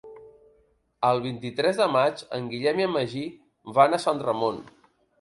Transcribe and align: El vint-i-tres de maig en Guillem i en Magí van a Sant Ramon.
El 1.09 1.21
vint-i-tres 1.25 1.83
de 1.83 1.87
maig 1.97 2.25
en 2.39 2.49
Guillem 2.57 2.83
i 2.85 2.89
en 2.89 2.93
Magí 2.99 3.25
van 3.81 3.95
a 4.01 4.05
Sant 4.09 4.29
Ramon. 4.29 4.63